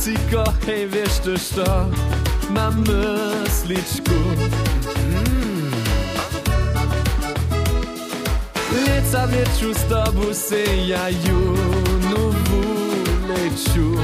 [0.00, 1.86] Mexiko, hej, wiesz ty što?
[2.50, 4.14] Mam mysličku
[8.72, 13.96] Lica wieczu z tobą se ja junu wuleciu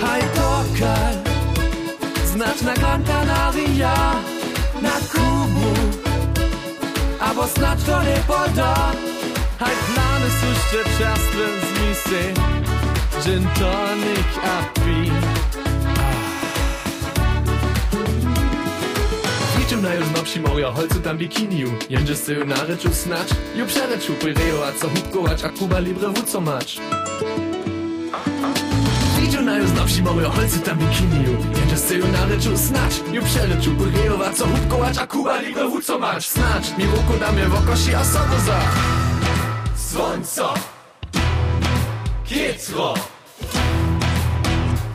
[0.00, 1.14] Haj pokal
[2.32, 4.14] Znaczna Gran Canaria
[4.82, 5.74] Na Kubu
[7.20, 9.09] Abo snacz to nie poda
[9.60, 12.34] Haj plany są jeszcze czerstwe z misy.
[13.24, 15.10] Gin tonic a pi
[19.58, 23.28] Liczym na już nowsi moja holcu tam bikiniu Jędzie z tyłu na ryczu snacz.
[23.56, 26.80] Ju przereczu pyreo, a co hubkować A Kuba libre wódco macz.
[29.20, 32.94] Liczym na już nowsi moja holcu tam bikiniu Jędzie z tyłu na ryczu snacz.
[33.12, 36.26] Ju przereczu pyreo, a co hubkować A Kuba libre wódco macz.
[36.26, 38.18] Snacz, mi ruku na mnie w okosi, a co
[39.92, 40.54] Słońco
[42.24, 42.94] Kiecro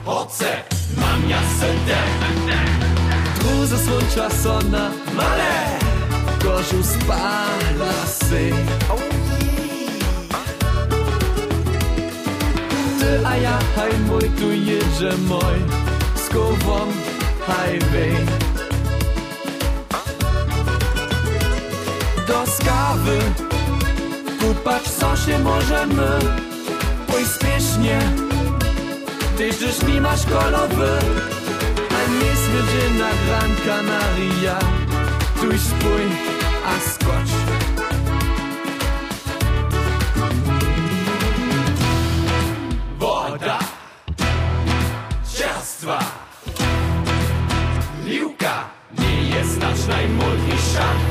[0.05, 0.63] Oce
[0.97, 1.97] Mam ja sędę
[3.39, 5.79] Druze słońca sona Male
[6.43, 8.51] Kożu spala sy
[12.99, 15.59] Ty a ja haj mój tu jedzie mój
[16.15, 16.87] Z głową
[17.47, 18.25] highway.
[22.27, 23.54] Do skawy
[24.45, 26.19] Kupač co się możemy.
[27.07, 27.99] Pośpiesznie
[29.37, 30.99] Tyś już mi masz kolowy.
[31.89, 34.59] A nie smiecie na Gran Canaria.
[35.41, 36.05] Tuś spój,
[36.65, 37.31] a skocz.
[42.99, 43.59] Woda.
[45.37, 45.99] Ciastwa.
[48.05, 48.69] Liłka
[48.99, 51.04] Nie jest nasz najmłodniejsza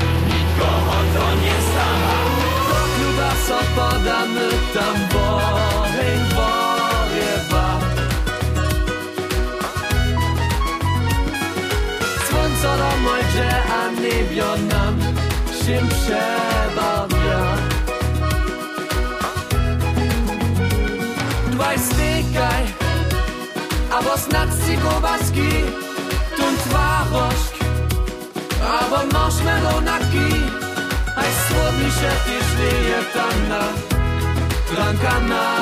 [13.35, 14.99] że Anivio nam
[15.59, 17.41] się przebawia.
[21.51, 22.63] Dwaj stykaj,
[23.91, 25.49] albo znacy kowaski,
[26.37, 27.55] tun twaroszk,
[28.79, 30.29] albo noż melonaki,
[31.15, 33.95] a słodniejsze ty żyje tam na
[34.71, 35.54] Drankana.